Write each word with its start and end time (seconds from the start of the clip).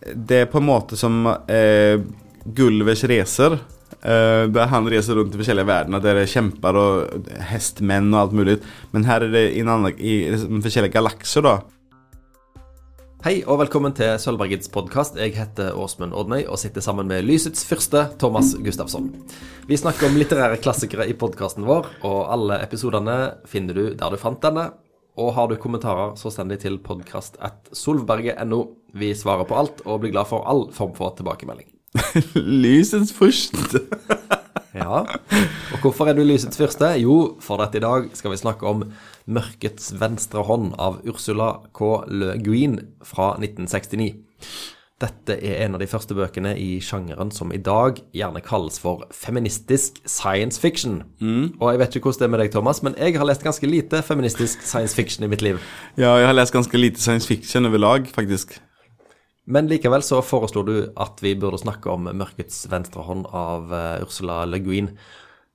Det 0.00 0.44
er 0.44 0.50
på 0.50 0.60
en 0.60 0.68
måte 0.68 0.96
som 0.96 1.26
eh, 1.26 1.98
Gulvers 2.44 3.04
reser. 3.04 3.58
Eh, 3.98 4.44
der 4.54 4.70
han 4.70 4.86
reser 4.86 5.18
rundt 5.18 5.34
i 5.34 5.40
forskjellige 5.40 5.66
verdener 5.66 5.98
der 5.98 6.14
det 6.14 6.28
er 6.28 6.30
kjemper 6.30 6.76
og 6.78 7.24
hestmenn 7.50 8.12
og 8.12 8.20
alt 8.20 8.36
mulig. 8.38 8.60
Men 8.94 9.08
her 9.08 9.26
er 9.26 9.34
det 9.34 9.44
i, 9.56 9.64
en 9.64 9.72
annen, 9.74 9.98
i 9.98 10.30
forskjellige 10.62 10.94
galakser, 10.94 11.42
da. 11.46 11.58
Hei 13.24 13.40
og 13.50 13.58
velkommen 13.64 13.90
til 13.98 14.14
Sølvbergets 14.22 14.70
podkast. 14.70 15.18
Jeg 15.18 15.34
heter 15.34 15.74
Åsmund 15.74 16.14
Odnøy 16.14 16.44
og 16.44 16.60
sitter 16.62 16.84
sammen 16.84 17.10
med 17.10 17.26
lysets 17.26 17.66
fyrste, 17.66 18.04
Thomas 18.22 18.52
Gustafsson. 18.62 19.10
Vi 19.66 19.76
snakker 19.76 20.06
om 20.06 20.14
litterære 20.14 20.60
klassikere 20.62 21.08
i 21.10 21.18
podkasten 21.18 21.66
vår, 21.66 21.90
og 22.06 22.20
alle 22.30 22.62
episodene 22.62 23.16
finner 23.50 23.74
du 23.74 23.88
der 23.98 24.14
du 24.14 24.22
fant 24.22 24.38
denne. 24.46 24.70
Og 25.18 25.34
har 25.34 25.50
du 25.50 25.58
kommentarer, 25.58 26.14
så 26.14 26.30
send 26.30 26.54
de 26.54 26.62
til 26.62 26.78
podkast.solberget.no. 26.78 28.62
Vi 28.94 29.12
svarer 29.14 29.48
på 29.48 29.58
alt 29.58 29.82
og 29.84 30.00
blir 30.02 30.14
glad 30.14 30.30
for 30.30 30.46
all 30.48 30.68
form 30.72 30.94
for 30.96 31.16
tilbakemelding. 31.18 31.68
Lysets 32.34 33.12
første. 33.12 33.84
Ja, 34.78 35.00
og 35.72 35.80
hvorfor 35.82 36.06
er 36.06 36.14
du 36.14 36.22
lysets 36.22 36.58
fyrste? 36.60 36.90
Jo, 37.02 37.38
for 37.40 37.62
at 37.64 37.74
i 37.74 37.82
dag 37.82 38.10
skal 38.14 38.30
vi 38.30 38.36
snakke 38.36 38.66
om 38.66 38.84
'Mørkets 39.26 40.00
venstre 40.00 40.44
hånd' 40.44 40.74
av 40.78 41.00
Ursula 41.08 41.60
K. 41.74 42.04
Le 42.08 42.36
Guin 42.44 42.78
fra 43.02 43.34
1969. 43.40 44.14
Dette 44.98 45.36
er 45.38 45.64
en 45.64 45.74
av 45.74 45.80
de 45.80 45.86
første 45.86 46.14
bøkene 46.14 46.56
i 46.58 46.80
sjangeren 46.82 47.30
som 47.30 47.52
i 47.54 47.60
dag 47.62 48.00
gjerne 48.12 48.40
kalles 48.42 48.80
for 48.82 49.04
feministisk 49.14 50.00
science 50.06 50.58
fiction. 50.60 51.02
Mm. 51.20 51.54
Og 51.60 51.70
jeg 51.70 51.78
vet 51.78 51.96
ikke 51.96 52.10
hvordan 52.10 52.18
det 52.18 52.26
er 52.26 52.32
med 52.34 52.42
deg, 52.42 52.50
Thomas, 52.52 52.82
men 52.82 52.98
jeg 52.98 53.14
har 53.14 53.28
lest 53.28 53.46
ganske 53.46 53.66
lite 53.66 54.02
feministisk 54.02 54.62
science 54.66 54.96
fiction 54.96 55.24
i 55.24 55.30
mitt 55.30 55.42
liv. 55.42 55.62
Ja, 55.96 56.16
jeg 56.18 56.26
har 56.26 56.34
lest 56.34 56.52
ganske 56.52 56.78
lite 56.78 57.00
science 57.00 57.28
fiction 57.30 57.66
over 57.66 57.78
lag, 57.78 58.10
faktisk. 58.10 58.58
Men 59.48 59.68
likevel 59.70 60.04
så 60.04 60.20
foreslo 60.24 60.62
du 60.66 60.74
at 61.00 61.22
vi 61.24 61.34
burde 61.34 61.60
snakke 61.60 61.90
om 61.90 62.08
'Mørkets 62.12 62.66
venstre 62.70 63.02
hånd' 63.02 63.28
av 63.32 63.72
uh, 63.72 64.04
Ursula 64.04 64.44
Le 64.44 64.60
Guin. 64.60 64.90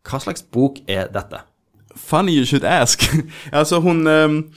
Hva 0.04 0.20
slags 0.20 0.42
bok 0.42 0.82
er 0.90 1.12
dette? 1.14 1.44
Funny 1.96 2.34
you 2.34 2.46
should 2.46 2.66
ask. 2.66 3.06
altså, 3.60 3.80
hun 3.80 4.08
um, 4.08 4.54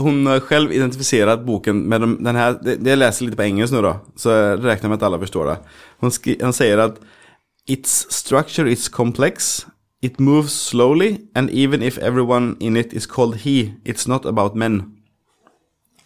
Hun 0.00 0.24
selv 0.48 0.72
identifiserat 0.72 1.44
boken 1.44 1.82
med 1.88 2.00
de, 2.00 2.06
den 2.24 2.36
her 2.36 2.54
Jeg 2.64 2.96
leser 2.96 3.26
litt 3.26 3.36
på 3.36 3.44
engelsk 3.44 3.74
nå, 3.74 3.82
da, 3.84 3.98
så 4.16 4.30
jeg 4.32 4.62
regner 4.64 4.88
med 4.88 4.96
at 4.96 5.04
alle 5.04 5.18
forstår 5.20 5.50
det. 5.50 5.56
Hun, 6.00 6.10
skri, 6.10 6.38
hun 6.40 6.56
sier 6.56 6.80
at 6.80 6.96
Its 7.68 8.06
structure 8.10 8.66
is 8.66 8.88
complex. 8.88 9.66
It 10.02 10.18
moves 10.18 10.52
slowly, 10.52 11.28
and 11.34 11.50
even 11.50 11.82
if 11.82 11.98
everyone 11.98 12.56
in 12.58 12.76
it 12.76 12.92
is 12.92 13.06
called 13.06 13.36
he, 13.36 13.74
it's 13.84 14.08
not 14.08 14.26
about 14.26 14.56
men. 14.56 14.96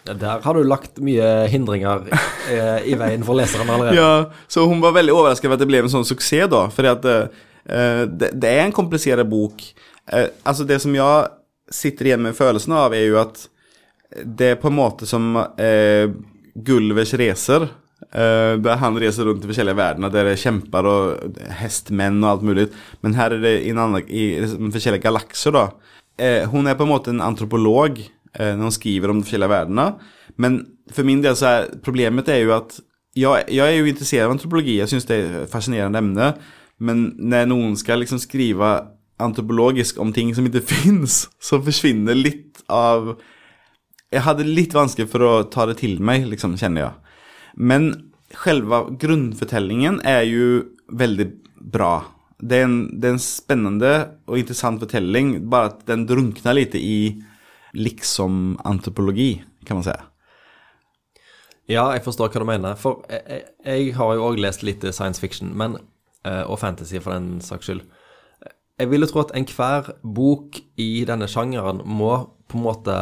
Der 0.06 0.44
har 0.44 0.54
du 0.54 0.62
lagt 0.66 1.00
mye 1.02 1.46
hindringer 1.50 2.06
eh, 2.52 2.86
i 2.92 2.94
veien 2.98 3.24
for 3.26 3.38
leseren 3.38 3.70
allerede. 3.70 3.96
ja, 3.98 4.46
så 4.48 4.66
hun 4.68 4.82
var 4.84 4.94
veldig 4.96 5.14
overrasket 5.14 5.48
over 5.48 5.58
at 5.58 5.64
det 5.64 5.70
ble 5.70 5.82
en 5.82 5.92
sånn 5.92 6.06
suksess, 6.08 6.50
da. 6.52 6.66
For 6.72 6.90
at, 6.90 7.08
eh, 7.10 8.04
det, 8.06 8.32
det, 8.34 8.52
er 8.52 8.64
en 8.66 8.76
komplisert 8.76 9.26
bok. 9.30 9.64
Eh, 10.12 10.30
altså, 10.46 10.66
det 10.68 10.78
som 10.84 10.94
jeg 10.94 11.32
sitter 11.74 12.12
igjen 12.12 12.22
med 12.28 12.38
følelsen 12.38 12.76
av, 12.78 12.94
er 12.94 13.08
jo 13.08 13.18
at 13.24 13.48
det 14.22 14.54
er 14.54 14.60
på 14.60 14.70
en 14.70 14.78
måte 14.78 15.08
som 15.08 15.34
eh, 15.58 16.06
Gulvers 16.54 17.14
reser. 17.18 17.66
Eh, 18.12 18.54
der 18.62 18.78
han 18.80 18.98
reser 19.00 19.26
rundt 19.26 19.44
i 19.44 19.48
forskjellige 19.50 19.78
verdener 19.78 20.12
der 20.12 20.28
det 20.28 20.34
er 20.36 20.42
kjemper 20.42 20.86
og 20.88 21.38
hestmenn 21.60 22.20
og 22.22 22.30
alt 22.30 22.46
mulig. 22.46 22.66
Men 23.04 23.16
her 23.18 23.34
er 23.34 23.42
det 23.42 23.54
i, 23.64 23.72
annen, 23.74 24.04
i 24.06 24.70
forskjellige 24.72 25.04
galakser, 25.04 25.56
da. 25.56 25.66
Eh, 26.16 26.44
hun 26.48 26.68
er 26.68 26.76
på 26.78 26.86
en 26.86 26.92
måte 26.92 27.12
en 27.12 27.24
antropolog 27.24 27.98
Eh, 28.36 28.52
når 28.52 28.68
han 28.68 28.74
skriver 28.74 29.10
om 29.10 29.20
de 29.20 29.24
forskjellige 29.26 29.52
verdenene. 29.52 29.86
Men 30.36 30.58
for 30.92 31.08
min 31.08 31.22
del 31.24 31.36
så 31.38 31.48
er 31.48 31.70
problemet 31.84 32.28
er 32.28 32.42
jo 32.42 32.52
at 32.56 32.76
jeg, 33.16 33.46
jeg 33.48 33.64
er 33.64 33.78
jo 33.78 33.88
interessert 33.88 34.26
av 34.26 34.34
antropologi, 34.34 34.74
jeg 34.76 34.90
syns 34.92 35.06
det 35.08 35.16
er 35.16 35.38
et 35.44 35.52
fascinerende 35.52 36.02
emne. 36.02 36.26
Men 36.76 37.06
når 37.16 37.46
noen 37.48 37.78
skal 37.80 38.02
liksom 38.02 38.20
skrive 38.20 38.74
antropologisk 39.22 39.96
om 40.02 40.12
ting 40.12 40.34
som 40.36 40.48
ikke 40.48 40.64
fins, 40.74 41.24
så 41.40 41.62
forsvinner 41.64 42.18
litt 42.18 42.60
av 42.68 43.16
Jeg 44.12 44.22
hadde 44.22 44.44
litt 44.46 44.74
vanskelig 44.76 45.08
for 45.10 45.24
å 45.24 45.30
ta 45.50 45.64
det 45.66 45.80
til 45.80 45.96
meg, 45.98 46.28
liksom, 46.30 46.54
kjenner 46.60 46.84
jeg. 46.84 47.16
Men 47.56 47.88
selve 48.44 48.84
grunnfortellingen 49.00 49.98
er 50.06 50.20
jo 50.28 50.50
veldig 50.92 51.26
bra. 51.72 52.04
Det 52.38 52.60
er, 52.60 52.68
en, 52.68 52.76
det 52.92 53.08
er 53.08 53.16
en 53.16 53.24
spennende 53.24 53.94
og 54.28 54.38
interessant 54.38 54.78
fortelling, 54.84 55.40
bare 55.50 55.72
at 55.72 55.82
den 55.88 56.04
drunkner 56.06 56.54
litt 56.54 56.76
i 56.78 57.16
liksom 57.74 58.58
antropologi, 58.64 59.44
kan 59.66 59.80
man 59.80 59.86
si. 59.86 59.96
Ja, 61.66 61.88
jeg 61.96 62.04
forstår 62.06 62.30
hva 62.30 62.42
du 62.42 62.48
mener. 62.48 62.78
For 62.78 63.02
jeg, 63.10 63.46
jeg, 63.64 63.92
har 63.98 64.14
jo 64.14 64.26
òg 64.28 64.40
lest 64.40 64.62
litt 64.66 64.84
science 64.94 65.22
fiction, 65.22 65.50
men, 65.58 65.78
eh, 66.24 66.44
og 66.46 66.60
fantasy 66.62 67.00
for 67.02 67.16
den 67.16 67.40
saks 67.44 67.66
skyld. 67.68 67.82
Jeg 68.76 68.90
vil 68.92 69.02
jo 69.02 69.08
tro 69.10 69.22
at 69.24 69.32
enhver 69.38 69.94
bok 70.04 70.60
i 70.78 71.04
denne 71.08 71.28
sjangeren 71.32 71.80
må 71.88 72.12
på 72.46 72.58
en 72.58 72.66
måte 72.66 72.96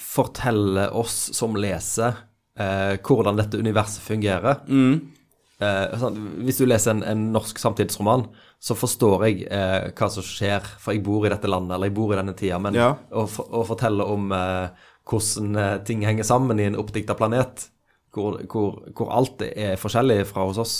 fortelle 0.00 0.86
oss 0.96 1.32
som 1.36 1.56
leser, 1.58 2.22
eh, 2.58 2.94
hvordan 3.02 3.40
dette 3.40 3.60
universet 3.60 4.04
fungerer. 4.06 4.62
Mm. 4.68 5.12
Eh, 5.62 6.06
hvis 6.46 6.58
du 6.58 6.66
leser 6.66 6.94
en, 6.94 7.02
en 7.06 7.26
norsk 7.34 7.60
samtidsroman, 7.60 8.26
så 8.62 8.76
forstår 8.78 9.26
jeg 9.26 9.42
eh, 9.50 9.90
hva 9.98 10.08
som 10.10 10.24
skjer, 10.26 10.64
for 10.80 10.94
jeg 10.94 11.02
bor 11.06 11.26
i 11.26 11.32
dette 11.32 11.50
landet, 11.50 11.76
eller 11.76 11.90
jeg 11.90 11.96
bor 11.96 12.14
i 12.14 12.18
denne 12.18 12.34
tida. 12.38 12.60
Men 12.62 12.78
ja. 12.78 12.92
å, 13.10 13.26
å, 13.26 13.64
fortelle 13.68 14.06
om 14.06 14.32
eh, 14.36 14.86
hvordan 15.08 15.58
eh, 15.58 15.76
ting 15.88 16.04
henger 16.06 16.26
sammen 16.26 16.60
i 16.62 16.68
en 16.70 16.78
oppdikta 16.80 17.16
planet, 17.18 17.66
hvor, 18.14 18.40
hvor, 18.50 18.82
hvor, 18.94 19.12
alt 19.14 19.42
er 19.48 19.78
forskjellig 19.80 20.22
fra 20.30 20.46
hos 20.48 20.60
oss, 20.62 20.74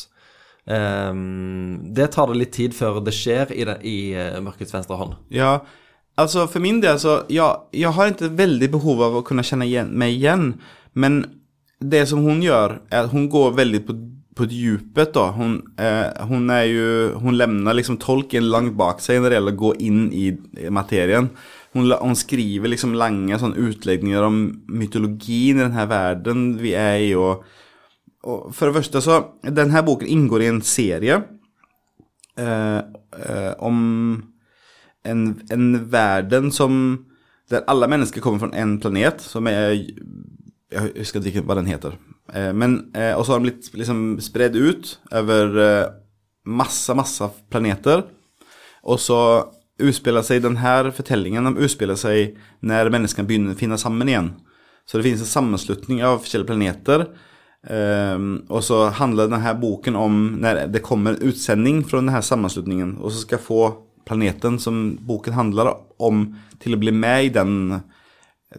eh, 0.71 1.12
det 1.98 2.10
tar 2.15 2.32
det 2.32 2.41
litt 2.41 2.54
tid 2.54 2.76
før 2.76 3.03
det 3.04 3.15
skjer 3.16 3.54
i, 3.54 3.66
det, 3.69 3.78
i 3.88 3.98
uh, 4.15 4.41
Mørkets 4.44 4.75
venstre 4.75 4.98
hånd. 5.00 5.19
Ja, 5.34 5.56
altså 6.21 6.47
for 6.50 6.62
min 6.65 6.82
del 6.82 6.98
så 7.00 7.22
ja, 7.32 7.65
Jeg 7.72 7.94
har 7.97 8.10
ikke 8.12 8.34
veldig 8.37 8.69
behov 8.75 9.00
av 9.09 9.19
å 9.19 9.26
kunne 9.26 9.44
kjenne 9.47 9.66
igjen, 9.69 9.94
meg 9.98 10.15
igjen, 10.19 10.53
men 10.92 11.25
det 11.82 12.04
som 12.06 12.22
hun 12.22 12.42
gjør, 12.44 12.78
er 12.92 13.09
at 13.09 13.15
hun 13.15 13.26
går 13.32 13.56
veldig 13.59 13.81
på 13.88 13.97
på 14.37 14.47
djupet 14.48 15.12
da. 15.15 15.26
Hun, 15.37 15.59
eh, 15.78 16.26
hun, 16.28 16.50
er 16.50 16.65
jo 16.65 17.19
Hun 17.20 17.37
lemner 17.37 17.76
liksom 17.76 17.98
tolken 18.00 18.48
langt 18.50 18.76
bak 18.78 19.03
seg 19.04 19.20
når 19.20 19.28
det 19.28 19.38
gjelder 19.38 19.56
å 19.56 19.62
gå 19.62 19.72
inn 19.84 20.06
i 20.12 20.26
materien. 20.72 21.28
Hun, 21.72 21.93
hun 21.93 22.16
skriver 22.16 22.72
liksom 22.72 22.97
lange 22.97 23.38
sånn 23.41 23.56
utlegninger 23.56 24.25
om 24.25 24.41
mytologien 24.69 25.60
i 25.60 25.65
denne 25.65 25.87
verden 25.88 26.56
vi 26.60 26.75
er 26.76 26.98
i. 27.00 27.12
Og, 27.16 27.44
og 28.25 28.50
for 28.56 28.69
det 28.69 28.81
første 28.81 29.04
så 29.04 29.21
Denne 29.42 29.84
boken 29.84 30.09
inngår 30.09 30.44
i 30.44 30.50
en 30.53 30.60
serie 30.65 31.22
eh, 32.38 32.81
eh, 32.81 33.53
om 33.59 33.78
en, 35.03 35.25
en, 35.50 35.72
verden 35.91 36.53
som 36.54 36.76
Der 37.50 37.66
alle 37.69 37.88
mennesker 37.91 38.22
kommer 38.22 38.38
fra 38.38 38.53
en 38.56 38.78
planet 38.81 39.21
som 39.21 39.48
er 39.50 39.75
Jeg 39.75 40.92
husker 40.97 41.26
ikke 41.26 41.42
hva 41.44 41.59
den 41.59 41.69
heter. 41.69 41.98
Eh, 42.31 42.53
men, 42.53 42.93
eh, 42.94 43.15
og 43.16 43.27
så 43.27 43.34
har 43.34 43.41
de 43.41 43.50
blitt 43.50 43.72
liksom 43.75 44.21
spredd 44.22 44.56
ut 44.56 44.94
over 45.10 45.59
eh, 45.59 45.91
masse, 46.47 46.94
masse 46.97 47.28
planeter. 47.50 48.06
Og 48.83 49.00
så 49.03 49.19
utspiller 49.83 50.25
seg 50.27 50.44
denne 50.44 50.93
fortellingen 50.94 51.49
de 51.49 51.66
utspiller 51.66 51.99
seg 51.99 52.37
når 52.66 52.93
menneskene 52.94 53.27
begynner 53.27 53.59
finne 53.59 53.78
sammen 53.81 54.10
igjen. 54.10 54.33
Så 54.87 54.99
det 54.99 55.06
finnes 55.06 55.22
en 55.25 55.31
sammenslutning 55.31 56.03
av 56.06 56.21
forskjellige 56.22 56.50
planeter. 56.50 57.06
Og 58.50 58.65
så 58.66 58.78
handler 58.99 59.28
denne 59.31 59.53
boken 59.62 59.94
om 59.94 60.16
når 60.43 60.65
det 60.75 60.83
kommer 60.83 61.21
utsending 61.22 61.84
fra 61.87 62.00
denne 62.00 62.19
sammenslutningen, 62.27 62.97
og 62.99 63.15
så 63.15 63.22
skal 63.22 63.43
få 63.43 63.60
planeten 64.10 64.59
som 64.59 64.97
boken 65.06 65.39
handler 65.39 65.71
om, 66.03 66.25
til 66.59 66.75
å 66.75 66.81
bli 66.83 66.91
med 66.91 67.28
i 67.28 67.33
den 67.39 67.54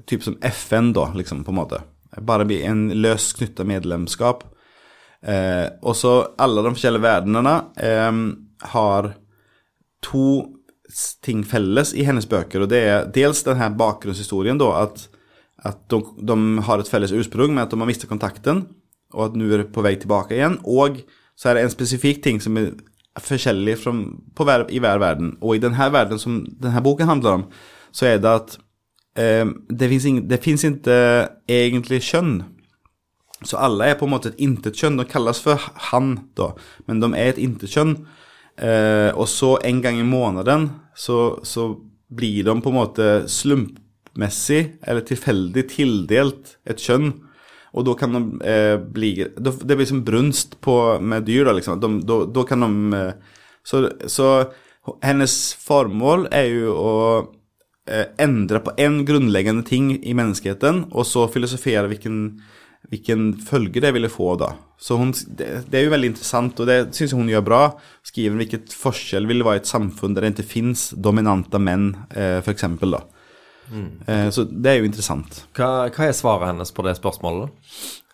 typ 0.07 0.23
som 0.23 0.39
FN, 0.39 0.93
da, 0.95 1.09
liksom, 1.19 1.43
på 1.43 1.51
en 1.51 1.59
måte. 1.59 1.83
Bare 2.21 2.45
bli 2.45 2.61
en 2.67 2.89
løs 3.01 3.31
knytta 3.37 3.65
medlemskap. 3.67 4.43
Eh, 5.23 5.67
og 5.81 5.95
så 5.95 6.13
alle 6.41 6.65
de 6.65 6.73
forskjellige 6.75 7.05
verdenene 7.05 7.55
eh, 7.79 8.11
har 8.73 9.13
to 10.03 10.27
ting 11.23 11.43
felles 11.47 11.93
i 11.95 12.05
hennes 12.07 12.27
bøker. 12.29 12.63
Og 12.63 12.71
det 12.71 12.81
er 12.85 13.09
dels 13.15 13.43
denne 13.47 13.71
bakgrunnshistorien, 13.79 14.59
da, 14.61 14.69
at, 14.83 15.07
at 15.63 15.83
de, 15.91 16.01
de, 16.19 16.39
har 16.67 16.81
et 16.81 16.91
felles 16.91 17.13
ursprung 17.15 17.55
med 17.55 17.65
at 17.65 17.73
de 17.73 17.79
har 17.79 17.89
mistet 17.89 18.11
kontakten, 18.11 18.65
og 19.13 19.29
at 19.29 19.37
nå 19.37 19.47
er 19.49 19.63
de 19.63 19.69
på 19.73 19.83
vei 19.85 19.95
tilbake 20.01 20.35
igjen. 20.37 20.59
Og 20.65 21.01
så 21.39 21.49
er 21.49 21.57
det 21.57 21.67
en 21.67 21.73
spesifikk 21.73 22.21
ting 22.25 22.41
som 22.43 22.59
er 22.59 22.73
forskjellig 23.21 23.77
fra, 23.81 23.93
hver, 24.41 24.67
i 24.73 24.81
hver 24.81 25.01
verden. 25.01 25.35
Og 25.41 25.55
i 25.55 25.63
denne 25.63 25.89
verden 25.93 26.21
som 26.21 26.41
denne 26.61 26.83
boken 26.83 27.09
handler 27.09 27.39
om, 27.39 27.47
så 27.93 28.09
er 28.09 28.21
det 28.21 28.37
at 28.41 28.57
det 29.13 29.87
fins 30.41 30.63
ikke 30.65 30.95
egentlig 31.45 31.99
kjønn. 32.01 32.39
Så 33.43 33.59
alle 33.59 33.91
er 33.91 33.97
på 33.99 34.07
en 34.07 34.13
måte 34.13 34.31
et 34.31 34.41
intetkjønn. 34.43 34.97
De 34.99 35.05
kalles 35.09 35.41
for 35.43 35.61
han, 35.89 36.15
da, 36.37 36.53
men 36.87 37.01
de 37.03 37.11
er 37.17 37.33
et 37.33 37.41
intetkjønn. 37.43 37.97
Eh, 38.57 39.09
og 39.17 39.27
så 39.29 39.55
en 39.65 39.81
gang 39.81 39.97
i 39.97 40.05
måneden 40.05 40.69
så, 40.95 41.39
så, 41.43 41.73
blir 42.13 42.45
de 42.45 42.53
på 42.61 42.69
en 42.69 42.75
måte 42.77 43.05
slumpmessig 43.31 44.75
eller 44.85 45.01
tilfeldig 45.07 45.63
tildelt 45.71 46.51
et 46.69 46.77
kjønn. 46.77 47.07
Og 47.73 47.87
da 47.87 47.95
kan 47.97 48.13
de 48.13 48.21
eh, 48.45 48.75
bli, 48.77 49.15
det 49.33 49.77
blir 49.79 49.87
som 49.89 50.03
brunst 50.05 50.59
på, 50.61 50.75
med 51.01 51.25
dyr 51.25 51.49
da, 51.49 51.55
liksom. 51.57 51.81
Då 52.05 52.43
kan 52.45 52.61
de, 52.61 52.93
eh, 52.93 53.39
så, 53.65 53.87
så 54.05 54.27
hennes 55.01 55.55
formål 55.57 56.27
er 56.29 56.51
jo 56.53 56.75
att 56.77 57.42
eh, 57.87 58.05
på 58.17 58.59
på 58.63 58.75
en 58.77 59.05
grunnleggende 59.05 59.63
ting 59.67 59.93
i 60.03 60.13
menneskeheten, 60.13 60.87
og 60.91 61.05
så 61.05 61.27
filosofere 61.27 61.87
hvilken, 61.87 62.41
hvilken 62.89 63.33
følge 63.37 63.81
det 63.81 63.93
ville 63.93 64.09
få 64.09 64.35
da. 64.39 64.53
Så 64.79 64.97
hun, 64.99 65.13
det, 65.27 65.69
det 65.71 65.79
er 65.79 65.87
jo 65.87 65.95
veldig 65.95 66.11
interessant, 66.11 66.59
og 66.59 66.67
det 66.67 66.95
syns 66.95 67.15
hun 67.15 67.31
gjør 67.31 67.45
bra. 67.47 67.63
Skriver 68.03 68.41
hvilket 68.41 68.75
forskjell 68.75 69.27
vil 69.29 69.45
være 69.45 69.61
i 69.61 69.63
et 69.63 69.71
samfunn 69.71 70.15
der 70.15 70.27
det 70.27 70.35
ikke 70.35 70.51
finnes 70.57 70.89
dominante 70.95 71.59
menn, 71.59 71.93
eh, 72.11 72.39
eksempel 72.51 72.97
da. 72.97 73.03
Eh, 74.05 74.29
så 74.29 74.43
det 74.43 74.71
er 74.71 74.79
jo 74.81 74.87
interessant. 74.89 75.43
Hva, 75.57 75.87
hva 75.93 76.07
er 76.07 76.15
svaret 76.17 76.51
hennes 76.51 76.73
på 76.75 76.85
det 76.85 76.95
spørsmålet? 76.99 77.53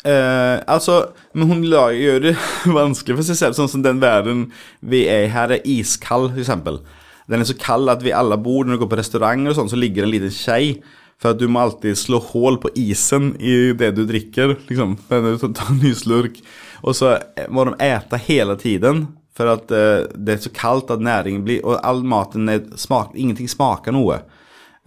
Eh, 0.08 0.58
altså, 0.72 1.02
men 1.34 1.50
hun 1.50 1.66
gjør 1.66 2.22
det 2.30 2.36
vanskelig 2.80 3.20
for 3.20 3.28
seg 3.28 3.40
selv, 3.40 3.58
sånn 3.58 3.72
som 3.72 3.84
den 3.84 4.00
verden 4.04 4.48
vi 4.80 5.06
er 5.12 5.28
i 5.28 5.34
her 5.34 5.56
er 5.58 5.66
iskald, 5.68 6.32
eksempel. 6.40 6.82
Den 7.30 7.44
er 7.44 7.50
så 7.50 7.58
kald 7.58 7.92
at 7.92 8.02
vi 8.06 8.16
alle 8.16 8.38
bor, 8.42 8.66
når 8.66 8.78
du 8.78 8.84
går 8.84 8.92
på 8.94 9.00
restaurant 9.00 9.52
og 9.52 9.58
sånn, 9.58 9.70
så 9.70 9.78
ligger 9.78 10.04
det 10.04 10.10
en 10.10 10.16
liten 10.16 10.34
tjej. 10.34 10.74
For 11.20 11.34
at 11.34 11.42
du 11.42 11.50
må 11.52 11.62
alltid 11.62 11.98
slå 12.00 12.22
hål 12.24 12.58
på 12.64 12.72
isen 12.80 13.34
i 13.44 13.74
det 13.78 13.92
du 13.98 14.06
drikker, 14.08 14.56
liksom. 14.70 14.96
Men 15.10 15.34
du 15.36 15.48
tar 15.52 15.74
en 15.74 15.82
ny 15.84 15.92
slurk. 15.98 16.40
Og 16.80 16.96
så 16.96 17.18
må 17.52 17.66
de 17.68 17.76
äta 17.84 18.20
hele 18.24 18.56
tiden, 18.60 19.06
for 19.36 19.52
at 19.52 19.72
eh, 19.72 20.08
det 20.16 20.36
er 20.36 20.42
så 20.44 20.52
kaldt 20.56 20.92
at 20.96 21.04
næringen 21.04 21.44
blir, 21.46 21.60
og 21.64 21.80
all 21.84 22.02
maten 22.08 22.50
er 22.52 22.64
smak, 22.80 23.14
ingenting 23.16 23.52
smaker 23.52 23.96
noe. 23.96 24.22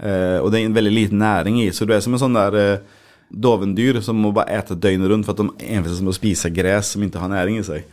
Eh, 0.01 0.39
og 0.41 0.51
det 0.51 0.61
er 0.61 0.67
en 0.69 0.77
veldig 0.77 0.93
liten 0.93 1.21
næring 1.23 1.61
i, 1.63 1.71
så 1.73 1.87
du 1.89 1.95
er 1.95 2.03
som 2.05 2.17
en 2.17 2.21
sånn 2.21 2.37
der 2.37 2.59
eh, 2.61 3.01
dovendyr 3.33 4.01
som 4.05 4.19
må 4.21 4.33
bare 4.37 4.59
äta 4.59 4.77
døgnet 4.77 5.09
rundt 5.09 5.29
for 5.29 5.37
at 5.37 5.41
de 5.41 5.73
envisas 5.73 6.03
med 6.05 6.13
å 6.13 6.17
spise 6.17 6.53
gräs 6.53 6.93
som 6.93 7.05
ikke 7.05 7.21
har 7.23 7.33
næring 7.33 7.61
i 7.61 7.67
seg. 7.67 7.87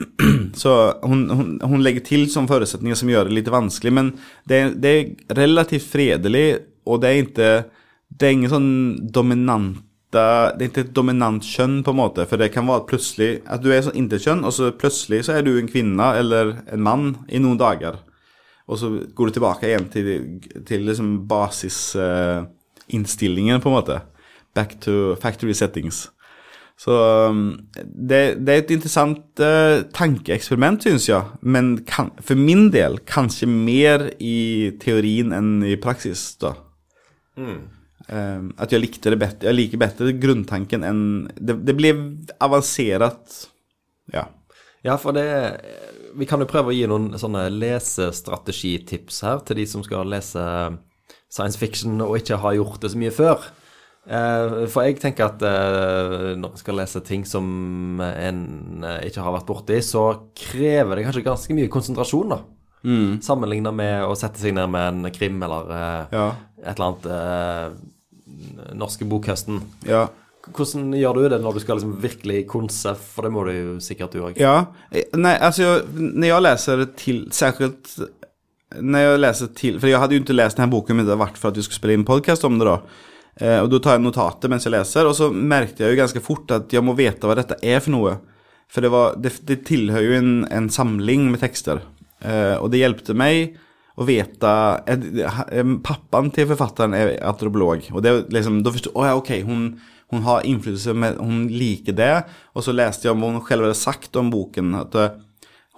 Så 0.62 0.72
hun, 1.02 1.30
hun, 1.30 1.54
hun 1.60 1.84
legger 1.84 2.04
til 2.06 2.26
som 2.32 2.48
forutsetninger 2.50 2.98
som 2.98 3.10
gjør 3.10 3.28
det 3.28 3.38
litt 3.38 3.52
vanskelig, 3.52 3.92
men 3.94 4.10
det, 4.48 4.60
det 4.82 4.92
er 4.92 5.38
relativt 5.42 5.88
fredelig, 5.92 6.46
og 6.86 7.02
det 7.02 7.08
er 7.08 7.22
ikke 7.22 7.52
Det 8.12 8.28
er 8.28 8.34
ingen 8.34 8.52
sånn 8.52 8.72
dominanta 9.14 9.80
Det 10.12 10.66
er 10.66 10.68
ikke 10.68 10.84
et 10.84 10.96
dominant 10.96 11.46
kjønn, 11.46 11.80
på 11.84 11.94
en 11.94 12.00
måte, 12.02 12.26
for 12.28 12.36
det 12.36 12.52
kan 12.52 12.68
være 12.68 12.88
plutselig 12.90 13.30
at 13.48 13.62
du 13.64 13.70
er 13.72 13.86
sånn 13.86 14.00
intetkjønn, 14.02 14.44
og 14.44 14.52
så 14.52 14.72
plutselig 14.76 15.24
så 15.26 15.38
er 15.38 15.46
du 15.46 15.54
en 15.56 15.70
kvinne 15.70 16.08
eller 16.20 16.58
en 16.68 16.84
mann 16.84 17.06
i 17.32 17.40
noen 17.40 17.60
dager. 17.60 17.94
Og 18.68 18.78
så 18.78 18.90
går 19.16 19.26
du 19.26 19.32
tilbake 19.36 19.66
igjen 19.68 19.88
til, 19.92 20.06
til 20.68 20.80
liksom 20.86 21.28
basisinnstillingen, 21.28 23.60
på 23.60 23.68
en 23.70 23.78
måte. 23.78 23.96
Back 24.54 24.80
to 24.84 24.92
factory 25.20 25.54
settings. 25.56 26.10
Så 26.82 26.94
um, 27.30 27.42
det, 27.78 28.42
det 28.42 28.54
er 28.54 28.62
et 28.64 28.72
interessant 28.74 29.42
uh, 29.42 29.84
tankeeksperiment, 29.94 30.82
syns 30.82 31.06
jeg. 31.06 31.42
Men 31.46 31.76
kan, 31.86 32.10
for 32.24 32.38
min 32.38 32.72
del 32.74 32.98
kanskje 33.06 33.46
mer 33.46 34.08
i 34.18 34.72
teorien 34.82 35.30
enn 35.36 35.60
i 35.68 35.76
praksis, 35.78 36.24
da. 36.42 36.56
Um, 37.38 38.50
at 38.58 38.74
jeg 38.74 38.82
likte 38.82 39.12
det 39.14 39.20
bedre. 39.22 39.46
Jeg 39.46 39.58
liker 39.60 39.80
bedre 39.80 40.12
grunntanken 40.20 40.82
enn 40.84 41.02
Det, 41.38 41.54
det 41.62 41.76
blir 41.78 42.00
avansert, 42.42 43.38
ja. 44.12 44.26
Ja, 44.82 44.96
for 44.98 45.14
det 45.14 45.24
Vi 46.18 46.26
kan 46.26 46.42
jo 46.42 46.48
prøve 46.50 46.72
å 46.72 46.74
gi 46.74 46.82
noen 46.90 47.14
sånne 47.16 47.46
lesestrategitips 47.54 49.22
her 49.24 49.44
til 49.46 49.62
de 49.62 49.68
som 49.70 49.84
skal 49.86 50.10
lese 50.10 50.42
science 51.32 51.56
fiction 51.56 52.02
og 52.04 52.18
ikke 52.18 52.42
har 52.42 52.58
gjort 52.58 52.82
det 52.82 52.90
så 52.92 53.00
mye 53.00 53.14
før. 53.14 53.46
Eh, 54.02 54.64
For 54.72 54.82
jeg 54.82 54.98
tenker 55.02 55.28
at 55.28 55.42
eh, 55.46 56.32
når 56.38 56.56
en 56.56 56.58
skal 56.60 56.80
lese 56.80 57.02
ting 57.06 57.22
som 57.28 58.00
en 58.02 58.40
eh, 58.82 59.04
ikke 59.08 59.22
har 59.22 59.36
vært 59.36 59.46
borti, 59.50 59.78
så 59.86 60.06
krever 60.38 60.98
det 60.98 61.06
kanskje 61.06 61.26
ganske 61.26 61.56
mye 61.58 61.70
konsentrasjon, 61.72 62.34
da. 62.34 62.40
Sammenligna 63.22 63.70
med 63.70 64.02
å 64.08 64.14
sette 64.18 64.42
seg 64.42 64.56
ned 64.56 64.66
med 64.74 64.88
en 65.06 65.12
krim 65.14 65.36
eller 65.46 65.68
Ja. 66.10 66.24
et 66.64 66.74
eller 66.80 66.88
annet 66.88 68.74
Norske 68.74 69.06
bokhøsten. 69.06 69.60
ja. 69.86 70.08
Hvordan 70.50 70.90
gjør 70.98 71.14
du 71.14 71.28
det 71.30 71.38
når 71.38 71.54
du 71.54 71.60
skal 71.62 71.78
liksom 71.78 71.92
virkelig 72.02 72.40
konse, 72.50 72.96
for 72.98 73.22
det 73.22 73.30
må 73.30 73.44
du 73.46 73.52
jo 73.52 73.74
sikkert 73.78 74.10
du 74.10 74.24
òg. 74.26 74.40
Ja, 74.40 74.66
Nei, 75.14 75.36
altså, 75.38 75.84
når 75.94 76.26
jeg 76.26 76.42
leser 76.42 76.82
til 76.98 77.20
läser 77.30 77.70
når 78.82 78.98
jeg 79.04 79.20
leser 79.20 79.50
til 79.54 79.78
For 79.78 79.86
jeg 79.86 80.00
hadde 80.00 80.16
jo 80.16 80.22
ikke 80.24 80.34
lest 80.34 80.56
denne 80.56 80.72
boken 80.72 80.96
men 80.96 81.04
det 81.06 81.12
hadde 81.12 81.22
vært 81.22 81.38
for 81.38 81.48
at 81.48 81.52
att 81.52 81.58
vi 81.58 81.62
skulle 81.62 81.78
spille 81.78 81.94
inn 81.94 82.04
podcast 82.08 82.44
om 82.44 82.58
det 82.58 82.66
då. 82.66 82.80
Eh, 83.40 83.62
Da 83.64 83.78
tar 83.78 83.96
jeg 83.96 84.04
notater 84.04 84.52
mens 84.52 84.66
jeg 84.66 84.74
leser, 84.74 85.08
og 85.08 85.16
så 85.16 85.30
merket 85.32 85.80
jeg 85.80 85.94
jo 85.94 86.02
ganske 86.02 86.22
fort 86.24 86.50
at 86.50 86.72
jeg 86.72 86.84
må 86.84 86.96
veta 86.98 87.26
hva 87.26 87.38
dette 87.38 87.58
er 87.62 87.80
for 87.80 87.94
noe. 87.94 88.16
For 88.72 88.80
det, 88.80 88.90
var, 88.92 89.16
det, 89.20 89.34
det 89.48 89.64
tilhører 89.68 90.08
jo 90.08 90.18
en, 90.18 90.32
en 90.48 90.70
samling 90.72 91.30
med 91.30 91.40
texter. 91.40 91.82
Eh, 92.20 92.56
och 92.56 92.70
det 92.70 92.80
hjalp 92.80 93.08
meg 93.14 93.58
å 93.96 94.06
veta, 94.08 94.82
eh, 94.86 94.96
til 96.32 96.56
pappan 96.56 96.94
er 96.94 97.18
antropolog. 97.20 97.90
Og 97.92 98.02
det 98.02 98.30
liksom, 98.32 98.62
da 98.64 98.72
förstod 98.72 98.96
jeg 98.96 99.12
oh, 99.12 99.20
okej, 99.20 99.42
hun 99.48 99.66
hon 100.12 100.22
har 100.22 100.44
innflytelse, 100.44 100.92
hon 101.18 101.46
liker 101.48 101.94
det. 101.96 102.24
Og 102.52 102.64
så 102.66 102.74
leste 102.76 103.08
jeg 103.08 103.14
om 103.14 103.22
hva 103.24 103.30
hun 103.32 103.44
selv 103.48 103.64
hadde 103.64 103.78
sagt 103.80 104.16
om 104.20 104.28
boken. 104.32 104.74
at 104.74 104.94
eh, 104.94 105.14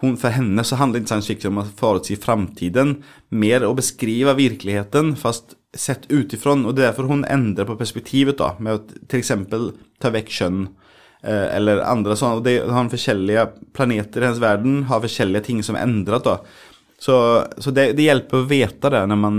hon, 0.02 0.16
för 0.16 0.28
henne 0.28 0.64
så 0.64 0.76
handler 0.76 1.00
det 1.00 1.08
science 1.08 1.26
fiction 1.26 1.52
om 1.52 1.62
å 1.62 1.68
forutsi 1.78 2.16
framtiden. 2.16 3.02
Mer 3.30 3.64
å 3.64 3.74
beskrive 3.74 4.34
virkeligheten. 4.34 5.14
fast 5.16 5.54
sett 5.74 6.00
utifrån. 6.08 6.66
Och 6.66 6.74
det 6.74 6.82
är 6.82 6.86
därför 6.86 7.02
hon 7.02 7.24
ändrar 7.24 7.64
på 7.64 7.76
perspektivet 7.76 8.38
då. 8.38 8.56
Med 8.58 8.72
att 8.72 8.88
till 9.08 9.18
exempel 9.18 9.72
ta 9.98 10.10
väck 10.10 10.30
kön. 10.30 10.68
Eh, 11.22 11.56
eller 11.56 11.78
andra 11.78 12.16
sådana. 12.16 12.36
og 12.36 12.44
det 12.44 12.58
har 12.68 12.88
forskjellige 12.88 13.46
planeter 13.72 14.20
i 14.20 14.24
hennes 14.24 14.42
verden. 14.42 14.82
Har 14.82 15.00
forskjellige 15.00 15.44
ting 15.44 15.62
som 15.62 15.76
er 15.76 15.80
ändrat 15.80 16.24
då. 16.24 16.38
Så, 16.98 17.44
så 17.58 17.70
det, 17.70 17.92
det 17.92 18.02
hjelper 18.02 18.40
å 18.40 18.48
vite 18.48 18.90
det 18.90 19.06
når 19.06 19.16
man 19.16 19.38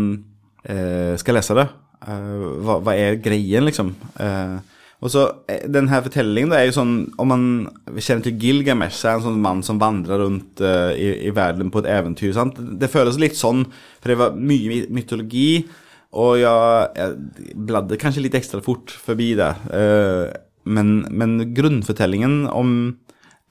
eh, 0.63 1.15
skal 1.17 1.37
lese 1.39 1.55
det. 1.57 1.67
Eh, 2.05 2.47
hva, 2.61 2.79
hva, 2.83 2.93
er 2.93 3.19
greien, 3.21 3.65
liksom? 3.65 3.95
Eh, 4.19 4.57
och 4.99 5.11
så 5.11 5.23
eh, 5.47 5.65
den 5.67 5.87
her 5.87 6.01
fortellingen 6.01 6.49
då 6.49 6.55
är 6.55 6.63
ju 6.63 6.71
sån, 6.71 7.13
om 7.17 7.27
man 7.27 7.69
kjenner 7.97 8.23
til 8.23 8.37
Gilgamesh 8.41 9.05
är 9.05 9.17
en 9.17 9.25
sånn 9.25 9.41
mann 9.41 9.63
som 9.63 9.79
vandrer 9.79 10.21
rundt 10.21 10.61
i, 10.61 11.09
i 11.27 11.33
verden 11.35 11.71
på 11.71 11.81
et 11.81 11.89
eventyr. 11.89 12.33
Sant? 12.33 12.57
Det 12.57 12.91
føles 12.91 13.19
litt 13.21 13.37
sånn, 13.37 13.65
for 14.01 14.13
det 14.13 14.19
var 14.21 14.37
mye 14.37 14.85
mytologi, 14.89 15.65
og 16.15 16.37
jeg, 16.39 16.91
jeg 16.95 17.55
bladde 17.67 17.99
kanskje 17.99 18.23
litt 18.23 18.37
ekstra 18.39 18.61
fort 18.63 18.93
forbi 19.05 19.33
det. 19.39 19.51
Eh, 19.75 20.29
men, 20.65 20.93
men 21.11 21.37
grunnfortellingen 21.53 22.45
om 22.49 22.71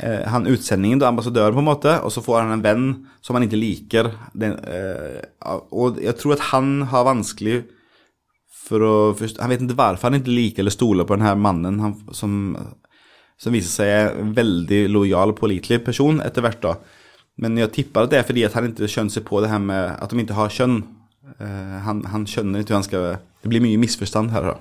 eh, 0.03 0.25
han 0.33 0.49
utsendingen, 0.51 1.03
da, 1.03 1.11
ambassadøren 1.13 1.55
på 1.55 1.63
en 1.63 1.69
måte, 1.69 1.99
og 2.01 2.13
så 2.15 2.25
får 2.25 2.41
han 2.41 2.57
en 2.57 2.65
venn 2.65 2.87
som 3.25 3.37
han 3.37 3.47
ikke 3.47 3.61
liker. 3.61 4.11
Den, 4.33 4.57
eh, 4.65 5.21
og 5.71 6.01
jeg 6.03 6.17
tror 6.21 6.39
at 6.39 6.49
han 6.55 6.75
har 6.91 7.07
vanskelig 7.11 7.63
for 8.65 8.81
å 8.81 8.95
forst- 9.13 9.41
Han 9.45 9.53
vet 9.53 9.61
ikke 9.61 9.77
hvorfor 9.77 10.09
han 10.09 10.23
ikke 10.23 10.33
liker 10.33 10.65
eller 10.65 10.73
stoler 10.73 11.05
på 11.05 11.19
denne 11.19 11.35
mannen 11.37 11.81
han, 11.85 11.99
som, 12.17 12.57
som 13.37 13.53
viser 13.53 13.69
seg 13.69 14.21
en 14.23 14.33
veldig 14.37 14.87
lojal 14.89 15.35
og 15.35 15.41
pålitelig 15.43 15.83
person 15.85 16.23
etter 16.25 16.41
hvert. 16.41 16.63
da. 16.65 16.79
Men 17.37 17.59
jeg 17.59 17.73
tipper 17.75 18.07
at 18.07 18.15
det 18.15 18.23
er 18.23 18.29
fordi 18.29 18.45
at 18.47 18.55
han 18.57 18.71
ikke 18.71 18.89
skjønner 18.89 19.13
seg 19.13 19.27
på 19.29 19.43
det 19.43 19.51
her 19.53 19.61
med 19.61 19.99
at 19.99 20.11
de 20.11 20.23
ikke 20.23 20.39
har 20.39 20.49
kjønn. 20.55 20.79
Eh, 21.41 21.77
han, 21.87 22.05
han 22.13 22.27
skjønner 22.29 22.61
ikke 22.65 22.75
hva 22.75 22.81
han 22.83 22.87
skal 22.87 23.05
Det 23.43 23.51
blir 23.53 23.63
mye 23.65 23.81
misforstand 23.81 24.31
her. 24.35 24.43
da. 24.53 24.57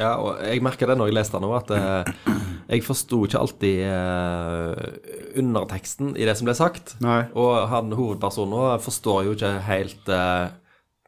Ja, 0.00 0.14
og 0.16 0.38
jeg 0.40 0.62
merka 0.64 0.86
det 0.88 0.94
når 0.96 1.10
jeg 1.10 1.16
leste 1.18 1.36
den 1.36 1.44
òg, 1.48 1.56
at 1.58 1.72
eh, 1.76 2.36
jeg 2.72 2.84
forsto 2.86 3.18
ikke 3.26 3.40
alltid 3.42 3.82
eh, 3.84 4.86
underteksten 5.42 6.14
i 6.16 6.24
det 6.24 6.36
som 6.38 6.48
ble 6.48 6.54
sagt. 6.56 6.94
Nei. 7.04 7.26
Og 7.36 7.66
han 7.68 7.92
hovedpersonen 7.98 8.56
òg 8.56 8.80
forstår 8.86 9.26
jo 9.28 9.34
ikke 9.36 9.52
helt 9.68 10.08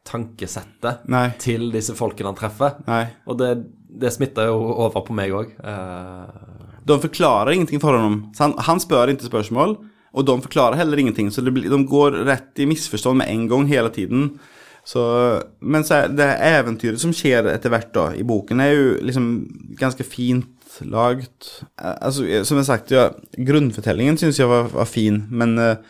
tankesettet 0.09 1.03
Nei. 1.11 1.27
til 1.41 1.67
disse 1.73 1.93
folkene 1.97 2.31
han 2.31 2.37
treffer. 2.39 2.77
Nei. 2.87 3.03
Og 3.29 3.37
det, 3.41 3.49
det 4.01 4.11
smitter 4.15 4.49
jo 4.49 4.59
over 4.85 5.03
på 5.05 5.15
meg 5.17 5.33
òg. 5.35 5.51
Eh, 5.59 6.79
De 6.89 6.97
forklarer 7.03 7.53
ingenting 7.53 7.81
for 7.83 7.97
ham. 7.97 8.21
Han, 8.39 8.55
han 8.65 8.81
spør 8.81 9.11
ikke 9.13 9.27
spørsmål, 9.29 9.75
og 10.13 10.25
de 10.25 10.37
forklarer 10.45 10.79
heller 10.79 11.01
ingenting. 11.01 11.29
Så 11.31 11.43
blir, 11.45 11.69
de 11.69 11.81
går 11.89 12.23
rett 12.27 12.61
i 12.61 12.67
misforstånd 12.69 13.21
med 13.21 13.29
en 13.29 13.45
gang 13.51 13.67
hele 13.69 13.91
tiden. 13.93 14.31
Så, 14.89 15.01
men 15.59 15.83
så 15.85 15.99
er 15.99 16.13
det 16.17 16.29
eventyret 16.49 17.01
som 17.01 17.13
skjer 17.13 17.51
etter 17.51 17.69
hvert 17.73 17.91
da, 17.93 18.07
i 18.17 18.25
boken, 18.25 18.61
er 18.63 18.73
jo 18.73 18.87
liksom 19.05 19.27
ganske 19.79 20.05
fint. 20.07 20.49
Eh, 20.79 21.95
Altså, 21.99 22.25
som 22.47 22.59
jeg 22.59 22.67
sagt, 22.69 22.93
ja, 22.95 23.09
grunnfortellingen 23.35 24.17
syns 24.17 24.39
jeg 24.39 24.49
var, 24.49 24.69
var 24.73 24.89
fin, 24.89 25.23
men, 25.29 25.57
eh, 25.59 25.81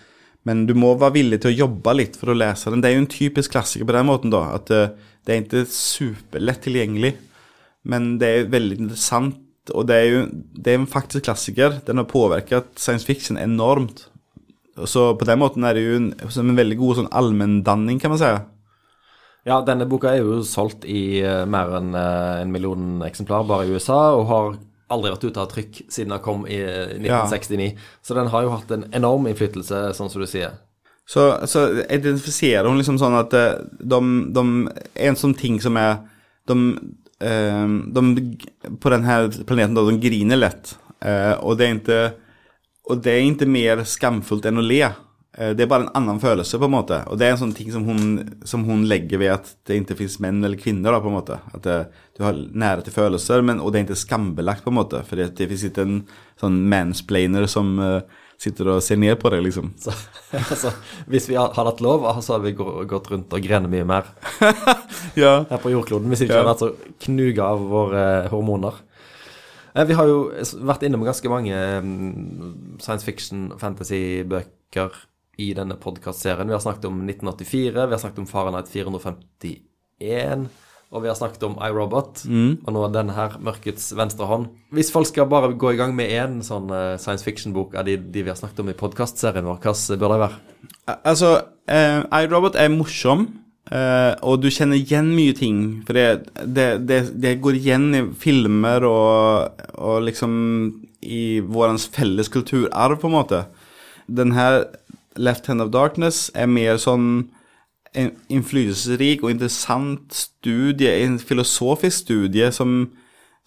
men 0.48 0.66
du 0.68 0.74
må 0.76 0.96
være 1.00 1.18
villig 1.20 1.42
til 1.44 1.52
å 1.52 1.60
jobbe 1.66 1.96
litt 1.96 2.18
for 2.20 2.34
å 2.34 2.38
lese 2.38 2.74
den. 2.74 2.82
Det 2.82 2.90
er 2.90 2.98
jo 2.98 3.04
en 3.06 3.14
typisk 3.14 3.54
klassiker 3.56 3.88
på 3.88 3.96
den 3.96 4.10
måten, 4.10 4.34
da. 4.34 4.44
At 4.58 4.72
eh, 4.74 4.92
det 5.28 5.36
er 5.36 5.44
ikke 5.46 5.66
superlett 5.72 6.64
tilgjengelig, 6.66 7.14
men 7.88 8.18
det 8.20 8.30
er 8.34 8.52
veldig 8.52 8.82
interessant. 8.84 9.38
Og 9.74 9.88
det 9.90 9.98
er 9.98 10.08
jo 10.10 10.22
det 10.30 10.74
er 10.74 10.80
en 10.80 10.90
faktisk 10.90 11.28
klassiker. 11.28 11.80
Den 11.88 12.02
har 12.02 12.10
påvirket 12.10 12.72
science 12.80 13.06
fiction 13.08 13.38
enormt. 13.38 14.08
Så 14.86 15.14
på 15.20 15.26
den 15.26 15.40
måten 15.40 15.66
er 15.68 15.76
det 15.76 15.84
jo 15.84 15.98
en, 15.98 16.14
en 16.24 16.56
veldig 16.56 16.78
god 16.80 17.00
sånn 17.00 17.12
allmenndanning, 17.12 18.00
kan 18.00 18.14
man 18.14 18.22
si. 18.22 18.30
ja, 19.48 19.60
denne 19.66 19.88
boka 19.90 20.14
er 20.14 20.24
jo 20.24 20.40
solgt 20.46 20.86
i 20.88 21.20
eh, 21.24 21.46
mer 21.50 21.74
enn 21.80 21.96
eh, 21.98 22.42
en 22.44 22.52
million 22.54 23.04
eksemplar 23.04 23.48
bare 23.50 23.66
i 23.68 23.74
USA, 23.76 24.14
og 24.16 24.28
har 24.30 24.50
aldri 24.94 25.12
vært 25.14 25.26
ute 25.28 25.42
av 25.42 25.50
trykk 25.52 25.82
siden 25.92 26.14
den 26.14 26.24
kom 26.24 26.46
i 26.48 26.60
eh, 26.62 26.96
1969. 26.96 27.70
Så 28.06 28.18
den 28.18 28.32
har 28.32 28.46
jo 28.46 28.54
hatt 28.56 28.72
en 28.76 28.88
enorm 28.96 29.28
innflytelse, 29.30 29.90
sånn 29.98 30.12
som 30.12 30.24
du 30.24 30.30
sier. 30.30 30.56
Så, 31.10 31.26
så 31.50 31.66
identifiserer 31.90 32.70
hun 32.70 32.78
liksom 32.78 33.00
sånn 33.02 33.18
at 33.18 33.34
de, 33.34 34.00
de 34.30 34.42
En 34.94 35.16
sånn 35.18 35.34
ting 35.34 35.56
som 35.58 35.74
er 35.82 36.04
De, 36.46 36.54
de 37.20 38.38
på 38.80 38.90
den 38.90 39.04
här 39.04 39.44
planeten 39.44 39.74
då, 39.76 39.86
de 39.86 40.00
griner 40.00 40.38
lett. 40.38 40.78
Eh, 41.02 41.34
og 41.40 41.58
det 41.58 41.68
er 41.68 41.78
ikke 41.80 42.02
Og 42.90 43.04
det 43.06 43.12
er 43.12 43.22
ikke 43.22 43.46
mer 43.46 43.84
skamfullt 43.86 44.48
enn 44.50 44.58
å 44.58 44.64
le. 44.66 44.80
Eh, 45.38 45.52
det 45.54 45.62
er 45.62 45.68
bare 45.70 45.86
en 45.86 45.98
annen 46.00 46.20
følelse, 46.20 46.58
på 46.58 46.66
en 46.66 46.74
måte. 46.74 46.98
Og 47.06 47.20
det 47.20 47.28
er 47.28 47.36
en 47.36 47.42
sånn 47.44 47.54
ting 47.54 47.70
som 47.70 47.84
hun, 47.86 48.00
som 48.50 48.64
hun 48.66 48.88
legger 48.90 49.22
ved 49.22 49.34
at 49.36 49.52
det 49.70 49.78
ikke 49.78 50.00
fins 50.00 50.18
menn 50.24 50.42
eller 50.42 50.58
kvinner, 50.58 50.96
da, 50.96 51.02
på 51.04 51.12
en 51.12 51.18
måte. 51.20 51.38
At 51.54 51.68
det, 51.68 51.76
du 52.18 52.24
har 52.26 52.34
nære 52.34 52.88
til 52.88 52.96
følelser, 52.96 53.46
men, 53.46 53.62
og 53.62 53.70
det 53.72 53.80
er 53.80 53.86
ikke 53.86 54.00
skambelagt, 54.02 54.66
på 54.66 54.74
en 54.74 54.80
måte. 54.80 55.04
For 55.06 55.22
det, 55.22 55.36
det 55.38 55.52
fins 55.52 55.68
ikke 55.70 55.86
en 55.86 56.02
sånn 56.42 56.58
mansplainer 56.72 57.46
som 57.52 57.76
eh, 57.84 58.26
sitter 58.40 58.70
og 58.72 58.82
ser 58.86 58.96
ned 59.02 59.18
på 59.20 59.30
deg, 59.34 59.42
liksom. 59.44 59.74
Så, 59.84 59.92
altså, 60.40 60.72
hvis 61.12 61.26
vi 61.28 61.36
hadde 61.36 61.58
hatt 61.68 61.82
lov, 61.84 62.06
så 62.24 62.38
hadde 62.38 62.48
vi 62.48 62.86
gått 62.88 63.10
rundt 63.12 63.34
og 63.36 63.44
grenet 63.44 63.72
mye 63.74 63.88
mer 63.88 64.08
Ja. 65.20 65.44
her 65.50 65.60
på 65.60 65.74
jordkloden, 65.74 66.08
hvis 66.14 66.24
ikke 66.24 66.38
Ja. 66.38 66.46
hadde 66.46 66.54
vært 66.54 66.64
så 66.64 67.04
knuga 67.08 67.50
av 67.54 67.66
våre 67.72 68.06
eh, 68.24 68.30
hormoner. 68.32 68.80
Eh, 69.76 69.86
Vi 69.86 69.94
har 70.00 70.08
jo 70.08 70.22
vært 70.66 70.84
innom 70.88 71.04
ganske 71.06 71.30
mange 71.32 71.54
mm, 71.84 72.80
science 72.82 73.04
fiction, 73.06 73.50
fantasy-bøker 73.60 74.96
i 75.40 75.52
denne 75.56 75.76
podkastserien. 75.80 76.48
Vi 76.50 76.56
har 76.56 76.64
snakket 76.64 76.88
om 76.90 77.04
1984, 77.06 77.86
vi 77.88 77.96
har 77.96 78.02
snakket 78.02 78.24
om 78.24 78.28
Fahrenheit 78.28 78.68
451, 78.72 80.48
og 80.90 81.04
vi 81.04 81.10
har 81.12 81.18
snakket 81.18 81.44
om 81.46 81.58
iRobot, 81.62 82.24
og 82.66 82.74
nå 82.74 82.86
denne 82.94 83.14
her, 83.14 83.36
Mørkets 83.46 83.92
venstre 83.98 84.26
hånd. 84.26 84.48
Hvis 84.74 84.90
folk 84.94 85.06
skal 85.06 85.30
bare 85.30 85.52
gå 85.54 85.74
i 85.74 85.78
gang 85.78 85.94
med 85.98 86.10
én 86.10 86.40
sånn 86.46 86.72
eh, 86.74 86.96
science 86.98 87.26
fiction-bok 87.26 87.76
av 87.78 87.86
de, 87.86 87.98
de 87.98 88.24
vi 88.26 88.32
har 88.32 88.40
snakket 88.40 88.64
om 88.64 88.72
i 88.72 88.78
podkastserien 88.78 89.46
vår, 89.46 89.62
hva 89.62 89.76
bør 90.02 90.16
det 90.16 90.20
være? 90.24 90.40
Altså, 90.98 91.36
eh, 91.70 92.02
iRobot 92.24 92.58
er 92.58 92.74
morsom, 92.74 93.28
eh, 93.70 94.18
og 94.26 94.42
du 94.42 94.50
kjenner 94.50 94.82
igjen 94.82 95.14
mye 95.14 95.38
ting. 95.38 95.64
For 95.86 95.94
det, 95.94 96.08
det, 96.58 96.70
det, 96.90 97.00
det 97.22 97.38
går 97.44 97.62
igjen 97.62 97.90
i 97.94 98.04
filmer 98.18 98.90
og, 98.90 99.66
og 99.78 100.02
liksom 100.10 100.34
i 101.06 101.40
vår 101.46 101.78
felles 101.94 102.34
kulturarv, 102.34 102.98
på 102.98 103.12
en 103.12 103.20
måte. 103.20 103.46
Den 104.10 104.34
her 104.34 104.64
Left 105.20 105.46
Hand 105.52 105.62
of 105.62 105.70
Darkness 105.70 106.32
er 106.34 106.50
mer 106.50 106.82
sånn 106.82 107.30
en 107.98 108.12
innflytelsesrik 108.30 109.24
og 109.24 109.34
interessant 109.34 110.14
studie, 110.14 110.92
en 111.04 111.18
filosofisk 111.20 112.06
studie 112.06 112.52
som, 112.54 112.84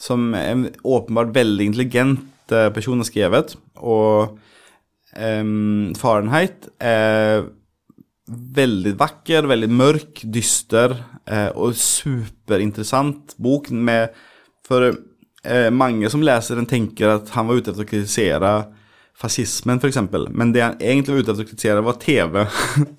som 0.01 0.33
en 0.35 0.67
åpenbart 0.83 1.35
veldig 1.35 1.69
intelligent 1.71 2.53
eh, 2.55 2.71
person 2.75 3.03
har 3.03 3.09
skrevet. 3.09 3.55
Og 3.79 4.39
um, 5.15 5.93
Fahrenheit 5.99 6.69
er 6.83 7.47
veldig 8.33 8.97
vakker, 8.99 9.49
veldig 9.51 9.71
mørk, 9.71 10.23
dyster 10.33 10.95
eh, 11.27 11.51
og 11.55 11.77
superinteressant 11.79 13.37
bok 13.43 13.71
med 13.71 14.15
For 14.63 14.87
eh, 14.89 15.69
mange 15.75 16.09
som 16.11 16.23
leser 16.23 16.57
den, 16.57 16.69
tenker 16.71 17.17
at 17.17 17.33
han 17.35 17.49
var 17.49 17.59
ute 17.59 17.73
etter 17.73 17.85
å 17.85 17.89
kritisere 17.89 18.53
fascismen, 19.19 19.79
f.eks. 19.79 19.99
Men 20.31 20.53
det 20.53 20.63
han 20.65 20.79
egentlig 20.81 21.15
var 21.15 21.23
ute 21.23 21.33
etter 21.35 21.45
å 21.45 21.49
kritisere, 21.49 21.85
var 21.85 21.99
TV. 22.03 22.43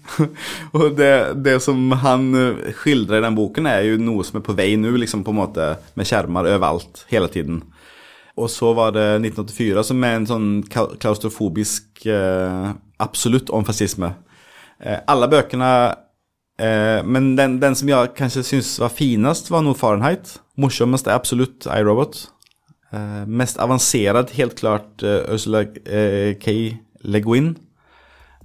og 0.78 0.98
det, 0.98 1.14
det 1.44 1.58
som 1.64 1.82
han 2.04 2.30
eh, 2.38 2.74
skildrer 2.80 3.20
i 3.20 3.26
den 3.26 3.38
boken, 3.38 3.68
er 3.70 3.88
jo 3.88 4.00
noe 4.02 4.26
som 4.28 4.40
er 4.40 4.46
på 4.46 4.56
vei 4.58 4.72
nå, 4.80 4.94
liksom 5.04 5.26
på 5.26 5.34
en 5.34 5.42
måte 5.42 5.70
med 6.00 6.10
skjermer 6.10 6.54
overalt, 6.54 7.06
hele 7.12 7.32
tiden. 7.34 7.64
Og 8.40 8.50
så 8.50 8.72
var 8.74 8.96
det 8.96 9.06
1984 9.20 9.84
som 9.92 10.06
er 10.06 10.16
en 10.18 10.30
sånn 10.30 10.48
klaustrofobisk 10.72 12.08
eh, 12.10 12.72
absolutt 13.04 13.52
om 13.54 13.66
fascisme. 13.68 14.10
Eh, 14.82 14.98
alle 15.08 15.30
bøkene 15.30 15.70
eh, 16.58 17.00
Men 17.06 17.36
den, 17.38 17.60
den 17.62 17.78
som 17.78 17.92
jeg 17.92 18.16
kanskje 18.18 18.46
syns 18.48 18.74
var 18.82 18.94
finest, 18.96 19.52
var 19.54 19.62
nå 19.62 19.76
Fahrenheit. 19.78 20.40
Morsomst 20.58 21.10
er 21.10 21.20
absolutt 21.20 21.70
iRobot. 21.70 22.26
Eh, 22.94 23.26
mest 23.26 23.58
avansert, 23.58 24.36
helt 24.38 24.56
klart 24.60 25.04
eh, 25.04 25.24
Ursula 25.34 25.64
eh, 25.86 26.36
K. 26.38 26.78
Le 27.04 27.22
Guin. 27.24 27.56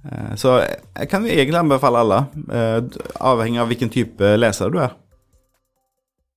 Eh, 0.03 0.33
så 0.35 0.55
jeg 0.63 1.09
kan 1.11 1.25
jo 1.25 1.33
egentlig 1.33 1.59
anbefale 1.59 2.01
alle, 2.01 2.19
eh, 2.49 2.79
avhengig 3.19 3.61
av 3.61 3.69
hvilken 3.69 3.93
type 3.93 4.33
leser 4.39 4.73
du 4.73 4.79
er. 4.81 4.95